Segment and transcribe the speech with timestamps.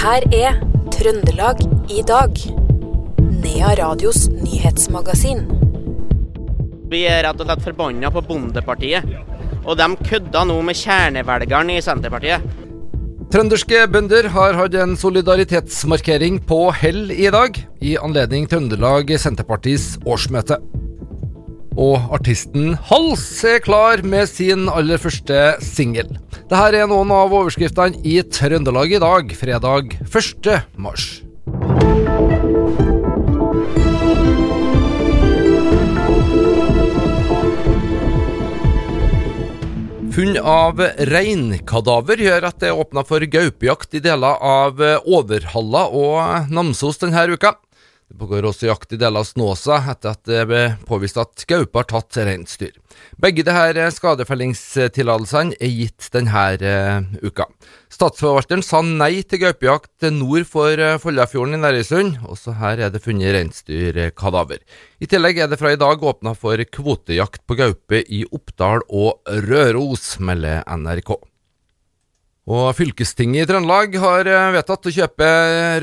[0.00, 0.54] her er
[0.94, 1.58] Trøndelag
[1.92, 2.38] i dag.
[3.20, 5.42] Nea Radios nyhetsmagasin.
[6.88, 9.04] Vi er rett og slett forbanna på Bondepartiet.
[9.66, 12.46] Og de kødda nå med kjernevelgeren i Senterpartiet.
[13.30, 20.62] Trønderske bønder har hatt en solidaritetsmarkering på Hell i dag, i anledning Trøndelag Senterpartis årsmøte.
[21.78, 26.08] Og artisten Hals er klar med sin aller første singel.
[26.50, 30.50] Dette er noen av overskriftene i Trøndelag i dag, fredag 1.
[30.74, 31.20] mars.
[40.10, 46.50] Funn av reinkadaver gjør at det er åpna for gaupejakt i deler av Overhalla og
[46.50, 47.54] Namsos denne uka.
[48.10, 51.78] Det pågår også jakt i deler av Snåsa etter at det ble påvist at gaupe
[51.78, 52.72] har tatt reinsdyr.
[53.22, 57.46] Begge disse skadefellingstillatelsene er gitt denne uh, uka.
[57.86, 62.18] Statsforvalteren sa nei til gaupejakt nord for uh, Follafjorden i Nærøysund.
[62.26, 64.58] Også her er det funnet reinsdyrkadaver.
[64.98, 69.22] I tillegg er det fra i dag åpna for kvotejakt på gaupe i Oppdal og
[69.46, 71.14] Røros, melder NRK.
[72.50, 75.26] Og Fylkestinget i Trøndelag har eh, vedtatt å kjøpe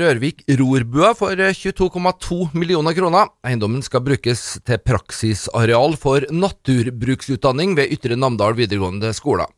[0.02, 3.30] Rørvik rorbua for 22,2 millioner kroner.
[3.46, 9.48] Eiendommen skal brukes til praksisareal for naturbruksutdanning ved Ytre Namdal videregående skole.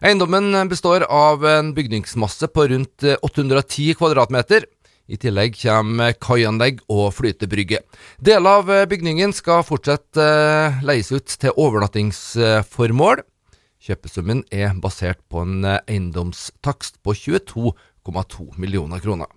[0.00, 4.64] Eiendommen består av en bygningsmasse på rundt 810 kvadratmeter.
[5.12, 7.84] I tillegg kommer kaianlegg og flytebrygge.
[8.16, 13.26] Deler av bygningen skal fortsatt eh, leies ut til overnattingsformål.
[13.86, 19.30] Kjøpesummen er basert på en eh, eiendomstakst på 22,2 millioner kroner.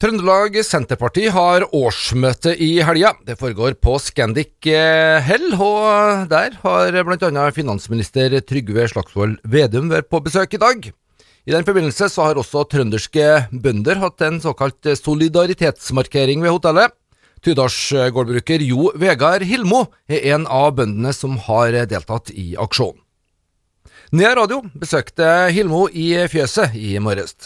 [0.00, 3.14] Trøndelag Senterparti har årsmøte i helga.
[3.24, 7.48] Det foregår på Scandic eh, Hell, og der har bl.a.
[7.56, 10.92] finansminister Trygve Slagsvold Vedum vært på besøk i dag.
[11.48, 13.28] I den forbindelse har også trønderske
[13.64, 16.99] bønder hatt en såkalt solidaritetsmarkering ved hotellet.
[17.44, 23.00] Tydalsgårdbruker Jo Vegard Hilmo er en av bøndene som har deltatt i aksjonen.
[24.10, 25.24] Nea Radio besøkte
[25.54, 27.36] Hilmo i fjøset i morges.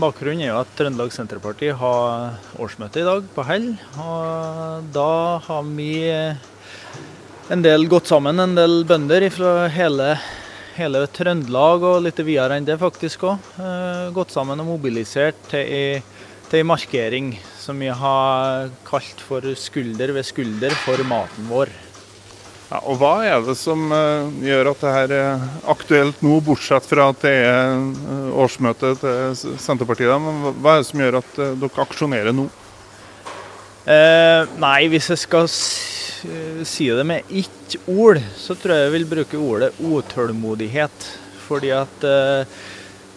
[0.00, 3.66] Bakgrunnen er jo at Trøndelag Senterparti har årsmøte i dag på Hell.
[4.00, 5.10] og Da
[5.44, 5.90] har vi
[7.52, 10.14] en del gått sammen, en del bønder fra hele,
[10.78, 13.52] hele Trøndelag og litt videre enn det faktisk òg.
[14.16, 16.00] Gått sammen og mobilisert til
[16.54, 21.72] ei markering som vi har kalt for skulder ved skulder for maten vår.
[22.68, 27.08] Ja, og Hva er det som uh, gjør at det er aktuelt nå, bortsett fra
[27.12, 30.12] at det er årsmøtet til Senterpartiet?
[30.20, 32.50] Men hva er det som gjør at uh, dere aksjonerer nå?
[33.84, 39.40] nei, hvis jeg skal si det med ett ord, så tror jeg jeg vil bruke
[39.44, 41.08] ordet utålmodighet.
[41.44, 42.06] Fordi at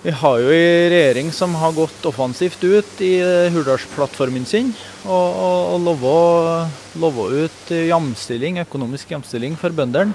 [0.03, 4.69] vi har jo en regjering som har gått offensivt ut i eh, Hurdalsplattformen sin
[5.03, 10.13] og, og, og lover ut jamstilling, økonomisk jamstilling for bøndene.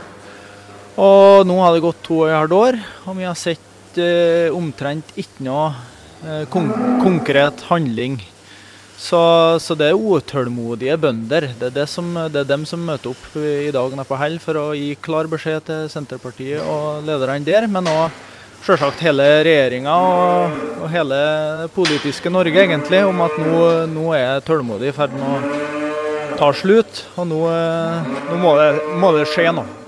[1.03, 2.78] Og nå har det gått to og et halvt år,
[3.09, 5.71] og vi har sett eh, omtrent ikke noe
[6.22, 6.71] eh, kon
[7.03, 8.21] konkret handling.
[9.03, 9.19] Så,
[9.59, 11.48] så, det er utålmodige bønder.
[11.59, 14.60] Det er, det, som, det er, dem som møter opp i dag på Hell for
[14.60, 18.31] å gi klar beskjed til Senterpartiet og lederne der, men også
[18.62, 21.18] selvsagt hele regjeringa og, og, hele
[21.62, 26.50] det politiske Norge egentlig om at nå, nå er tålmodig i ferd med å ta
[26.56, 27.04] slutt.
[27.18, 27.40] Og nå,
[28.30, 28.68] nå må, det,
[29.02, 29.78] må, det, skje noe.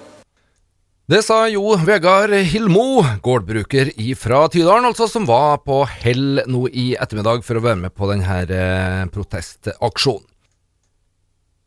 [1.11, 6.95] Det sa Jo Vegard Hilmo, gårdbruker fra Tydalen, altså, som var på Hell nå i
[6.97, 10.25] ettermiddag for å være med på denne eh, protestaksjonen.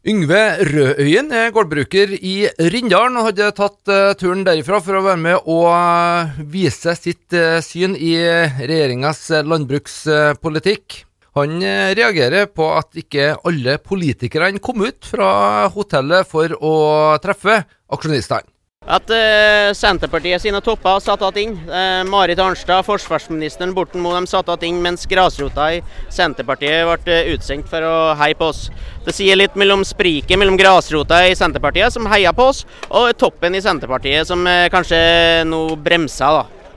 [0.08, 5.20] Yngve Rødøyen er gårdbruker i Rindalen og hadde tatt uh, turen derifra for å være
[5.20, 11.02] med og uh, vise sitt uh, syn i regjeringas landbrukspolitikk.
[11.36, 16.78] Han reagerer på at ikke alle politikerne kom ut fra hotellet for å
[17.22, 17.60] treffe
[17.92, 18.48] aksjonistene.
[18.88, 21.58] At uh, Senterpartiet sine topper satt igjen.
[21.68, 25.82] Uh, Marit Arnstad, forsvarsministeren Borten Moe, de satt igjen mens grasrota i
[26.14, 28.70] Senterpartiet ble uh, utsendt for å heie på oss.
[29.04, 33.60] Det sier litt mellom spriket mellom grasrota i Senterpartiet, som heier på oss, og toppen
[33.60, 35.04] i Senterpartiet, som uh, kanskje
[35.52, 36.40] nå bremser.
[36.40, 36.74] da.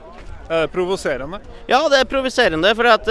[0.51, 1.39] Er det provoserende?
[1.71, 2.75] Ja, det er provoserende.
[2.75, 3.07] for at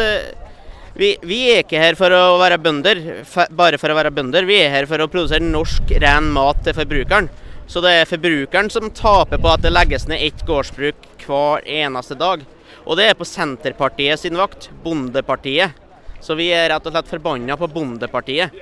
[0.93, 3.01] vi, vi, er ikke her for å være bønder,
[3.57, 4.45] bare for å være bønder.
[4.45, 7.31] Vi er her for å produsere norsk, ren mat til forbrukeren.
[7.71, 12.17] Så det er forbrukeren som taper på at det legges ned ett gårdsbruk hver eneste
[12.19, 12.43] dag.
[12.83, 15.77] Og det er på Senterpartiet sin vakt, Bondepartiet.
[16.19, 18.57] Så vi er rett og slett forbanna på Bondepartiet.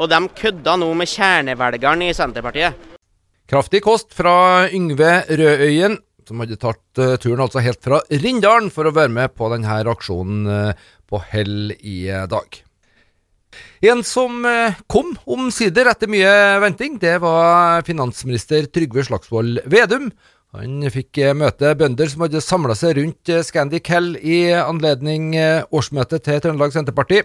[0.00, 2.80] Og de kødda nå med kjernevelgeren i Senterpartiet.
[3.46, 6.00] Kraftig kost fra Yngve Rødøyen.
[6.26, 9.82] som hadde tatt uh, turen altså helt fra Rindalen for å være med på denne
[9.92, 12.65] aksjonen uh, på Hell i dag.
[13.84, 14.40] En som
[14.88, 16.32] kom omsider etter mye
[16.62, 20.08] venting, det var finansminister Trygve Slagsvold Vedum.
[20.56, 26.40] Han fikk møte bønder som hadde samla seg rundt Scandic Hell i anledning årsmøtet til
[26.40, 27.20] Trøndelag Senterparti.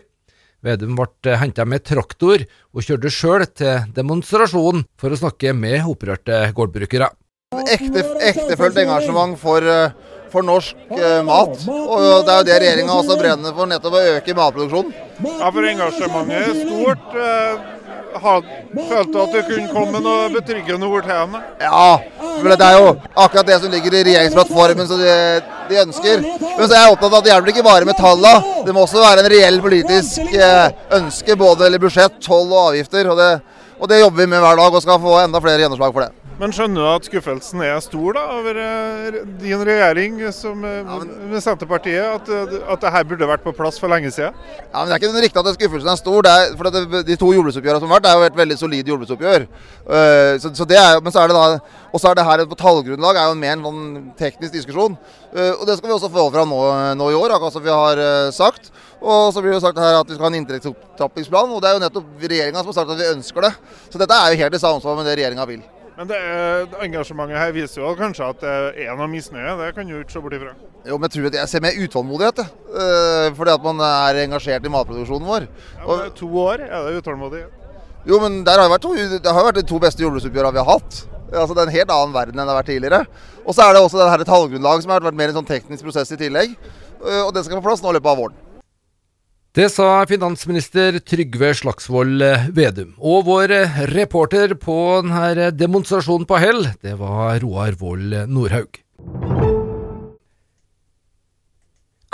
[0.61, 6.43] Vedum ble henta med traktor og kjørte sjøl til demonstrasjon for å snakke med opprørte
[6.57, 7.09] gårdbrukere.
[7.51, 9.91] Ekte, ektefølt engasjement for, eh,
[10.31, 11.67] for norsk eh, mat.
[11.67, 14.97] Og det er jo det regjeringa også brenner for, nettopp å øke matproduksjonen.
[15.27, 17.21] Ja, for engasjementet er stort.
[17.21, 17.77] Eh
[18.19, 18.47] had,
[18.89, 21.41] følte at du kunne komme med noe betryggende ord til henne?
[21.61, 22.89] Ja, for det er jo
[23.25, 25.15] akkurat det som ligger i regjeringsplattformen som de,
[25.69, 26.23] de, ønsker.
[26.23, 28.55] Men så er jeg opptatt av at det hjelper ikke bare med tallene.
[28.67, 30.67] Det må også være en reell politisk eh,
[30.99, 33.11] ønske, både eller budsjett, toll og avgifter.
[33.11, 33.31] Og det,
[33.79, 36.20] og det jobber vi med hver dag og skal få enda flere gjennomslag for det.
[36.41, 40.95] Men skjønner du at skuffelsen er stor da, over eh, din regjering som, eh, ja,
[41.03, 42.01] men, med Senterpartiet?
[42.01, 44.33] At, eh, at det her burde vært på plass for lenge siden?
[44.63, 46.29] Ja, men Det er ikke riktig at skuffelsen er stor.
[46.31, 48.89] Er, for det, De to jordbruksoppgjørene som har vært, det er jo et veldig solid
[48.89, 49.45] jordbruksoppgjør.
[49.85, 52.43] Uh, så, så, det er, men så er det da, Og så er det her
[52.49, 53.83] på tallgrunnlag er jo mer en sånn
[54.17, 54.95] teknisk diskusjon.
[55.35, 56.61] Uh, og Det skal vi også få fram nå,
[56.97, 58.71] nå, i år, akkurat som vi har uh, sagt.
[58.97, 61.53] Og så blir det sagt her at vi skal ha en inntektsopptrappingsplan.
[61.53, 63.53] Og det er jo nettopp regjeringa som har sagt at vi ønsker det.
[63.91, 65.61] Så dette er jo helt i samsvar med det regjeringa vil.
[65.97, 66.19] Men det
[66.85, 69.55] engasjementet her viser jo kanskje at det er noe misnøye.
[69.59, 70.53] Det kan du ikke se bort ifra.
[70.87, 72.43] Jo, men jeg tror at jeg ser mer utålmodighet.
[72.43, 73.33] jeg.
[73.37, 75.47] fordi at man er engasjert i matproduksjonen vår.
[75.77, 77.57] Ja, men og, to år er det utålmodighet?
[78.07, 80.71] Jo, men der har vært to, det har vært de to beste jordbruksoppgjørene vi har
[80.71, 81.03] hatt.
[81.31, 83.03] Altså, det er en helt annen verden enn det har vært tidligere.
[83.45, 86.11] Og så er det også det tallgrunnlaget som har vært mer en sånn teknisk prosess
[86.11, 86.55] i tillegg.
[87.01, 88.39] Uh, og det skal på plass nå i løpet av våren.
[89.51, 92.23] Det sa finansminister Trygve Slagsvold
[92.55, 92.93] Vedum.
[93.03, 93.51] Og vår
[93.91, 98.79] reporter på denne demonstrasjonen på Hell, det var Roar Vold Nordhaug.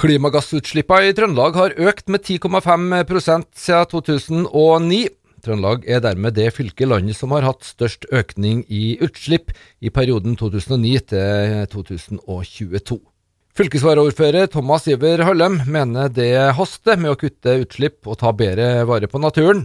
[0.02, 5.00] Klimagassutslippene i Trøndelag har økt med 10,5% siden 2009.
[5.46, 9.94] Trøndelag er dermed det fylket i landet som har hatt størst økning i utslipp i
[9.94, 12.98] perioden 2009 til 2022.
[13.58, 19.10] Fylkesvaraordfører Thomas Iver Høllem mener det haster med å kutte utslipp og ta bedre vare
[19.10, 19.64] på naturen.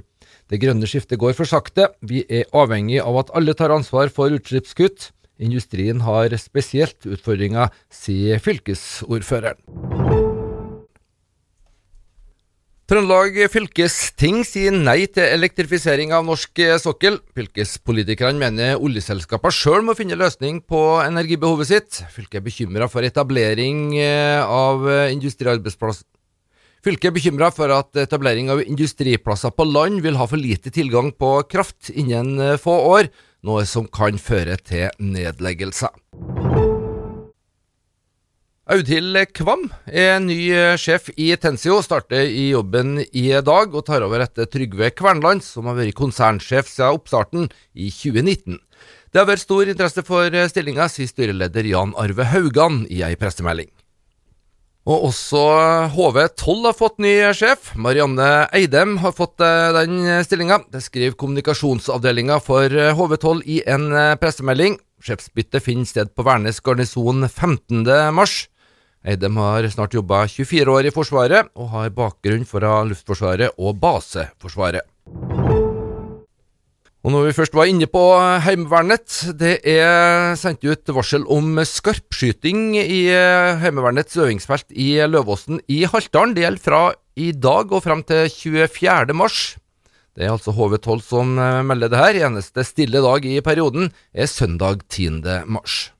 [0.48, 1.90] Det grønne skiftet går for sakte.
[2.00, 5.10] Vi er avhengig av at alle tar ansvar for utslippskutt.
[5.44, 10.01] Industrien har spesielt utfordringer, sier fylkesordføreren.
[12.90, 17.20] Trøndelag fylkesting sier nei til elektrifisering av norsk sokkel.
[17.36, 22.00] Fylkespolitikerne mener oljeselskapene sjøl må finne løsning på energibehovet sitt.
[22.12, 24.84] Fylket er bekymra for etablering eh, av
[25.14, 26.08] industriarbeidsplasser
[26.82, 31.12] Fylket er bekymra for at etablering av industriplasser på land vil ha for lite tilgang
[31.14, 33.12] på kraft innen eh, få år,
[33.46, 35.94] noe som kan føre til nedleggelser.
[38.70, 44.04] Audhild Kvam er ny eh, sjef i Tensio, starter i jobben i dag og tar
[44.06, 48.60] over etter Trygve Kvernland, som har vært konsernsjef siden oppstarten i 2019.
[49.10, 53.18] Det har vært stor interesse for eh, stillinga, sier styreleder Jan Arve Haugan i ei
[53.18, 53.72] pressemelding.
[54.86, 55.42] Og også
[55.96, 57.72] HV12 har fått ny sjef.
[57.74, 60.60] Marianne Eidem har fått eh, den stillinga.
[60.70, 63.90] Det skriver kommunikasjonsavdelinga for HV12 i en
[64.22, 64.78] pressemelding.
[65.02, 68.51] Sjefsbyttet finner sted på Værnes garnison 15.3.
[69.02, 74.86] Eidem har snart jobba 24 år i Forsvaret, og har bakgrunn fra Luftforsvaret og Baseforsvaret.
[77.02, 78.00] Og når vi først var inne på
[78.44, 83.00] Heimevernet, det er sendt ut varsel om skarpskyting i
[83.58, 86.36] Heimevernets øvingsfelt i Løvåsen i Haltdalen.
[86.36, 86.82] Det gjelder fra
[87.18, 89.18] i dag og frem til 24.
[89.18, 89.56] mars.
[90.14, 91.34] Det er altså HV12 som
[91.66, 92.20] melder det her.
[92.28, 95.24] Eneste stille dag i perioden er søndag 10.
[95.50, 95.91] mars.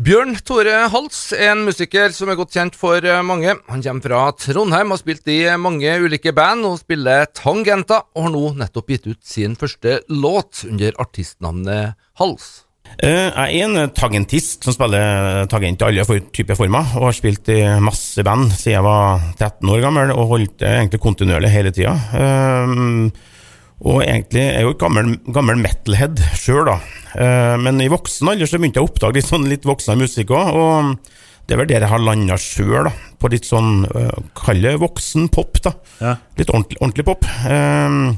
[0.00, 3.52] Bjørn Tore Hals en musiker som er godt kjent for eh, mange.
[3.68, 8.32] Han kommer fra Trondheim, har spilt i mange ulike band og spiller Tangenta, og har
[8.32, 12.46] nå nettopp gitt ut sin første låt under artistnavnet Hals.
[12.96, 17.52] Eh, jeg er en tangentist som spiller tangent i alle typer former, og har spilt
[17.52, 21.74] i masse band siden jeg var 13 år gammel, og holdt det egentlig kontinuerlig hele
[21.76, 21.92] tida.
[23.80, 26.76] Og egentlig er jeg jo gammel, gammel metalhead sjøl, da.
[27.16, 30.34] Eh, men i voksen alder så begynte jeg å oppdage litt sånn litt voksen musikk
[30.36, 30.50] òg.
[30.52, 32.90] Og det er vel der jeg har landa sjøl.
[33.20, 35.74] På litt sånn, uh, kall det voksen pop, da.
[35.98, 36.12] Ja.
[36.38, 37.26] Litt ordentlig, ordentlig pop.
[37.44, 38.14] Um,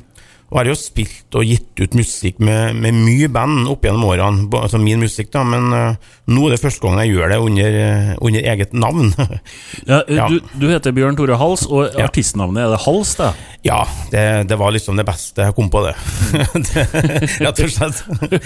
[0.53, 4.45] Og har jo spilt og gitt ut musikk med, med mye band opp gjennom årene,
[4.59, 7.79] altså min musikk, da, men uh, nå er det første gangen jeg gjør det under,
[7.81, 9.15] eh, under eget navn.
[9.89, 10.27] Ja, eh, Ja.
[10.29, 12.05] Du, du heter Bjørn Tore Hals, og Ja.
[12.05, 13.31] artistnavnet er det Hals, det?
[13.65, 13.81] ja,
[14.13, 15.95] det, det var liksom det beste jeg kom på, det.
[16.69, 16.85] det
[17.47, 18.03] rett og slett.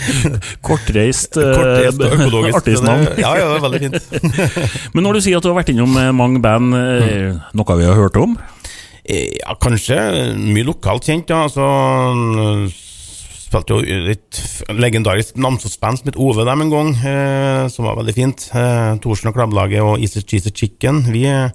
[0.66, 3.08] Kortreist, Kortreist og artistnavn.
[3.18, 4.94] Ja, ja, det er veldig fint.
[4.94, 7.98] Men når du sier at du har vært innom mange band, eh, noe vi har
[7.98, 8.38] hørt om?
[9.08, 9.96] Eh, Ja, kanskje
[10.36, 11.44] mye lokalt kjent, ja.
[11.46, 11.62] Altså,
[13.46, 14.40] spilte jo litt
[14.74, 18.48] legendarisk Namsos-band som het Ove dem en gang, eh, som var veldig fint.
[18.52, 21.04] Eh, Thorsen og Klabbelaget og Easy Cheesy Chicken.
[21.12, 21.50] Vi eh,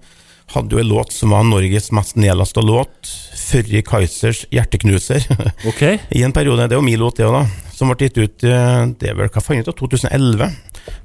[0.55, 5.27] hadde jo en låt som var Norges mest nedlasta låt, Førre Kaizers 'Hjerteknuser'.
[5.71, 5.99] Okay.
[6.11, 7.45] I en periode, det er jo min låt det òg, da.
[7.75, 10.51] Som ble gitt ut eh, det er vel, hva faen ut av 2011.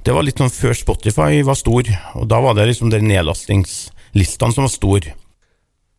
[0.03, 1.83] Det var litt sånn før Spotify var stor,
[2.15, 5.13] og da var det liksom de nedlastingslistene som var store.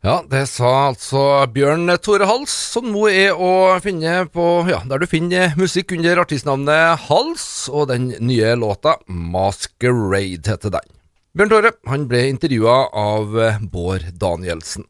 [0.07, 5.03] Ja, det sa altså Bjørn Tore Hals, som nå er å finne på Ja, der
[5.03, 10.87] du finner musikk under artistnavnet Hals, og den nye låta Masquerade heter den.
[11.35, 13.35] Bjørn Tore han ble intervjua av
[13.75, 14.87] Bård Danielsen.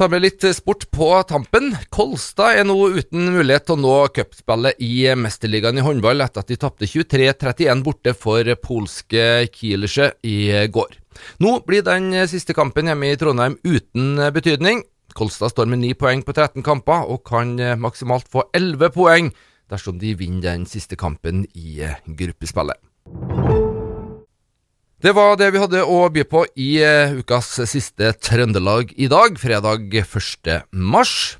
[0.00, 1.74] Ta med litt sport på tampen.
[1.92, 6.48] Kolstad er nå uten mulighet til å nå cupspillet i Mesterligaen i håndball etter at
[6.48, 10.96] de tapte 23-31 borte for polske Kielerse i går.
[11.44, 14.86] Nå blir den siste kampen hjemme i Trondheim uten betydning.
[15.12, 17.52] Kolstad står med 9 poeng på 13 kamper og kan
[17.84, 19.34] maksimalt få 11 poeng
[19.68, 21.76] dersom de vinner den siste kampen i
[22.08, 22.80] gruppespillet.
[25.00, 29.38] Det var det vi hadde å by på i eh, ukas siste Trøndelag i dag,
[29.40, 30.50] fredag 1.
[30.76, 31.38] mars.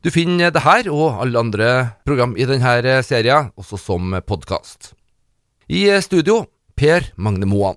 [0.00, 1.68] Du finner det her og alle andre
[2.08, 4.94] program i denne serien også som podkast.
[5.68, 7.76] I studio Per Magne Moan.